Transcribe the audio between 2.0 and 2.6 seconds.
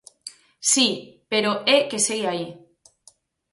segue aí.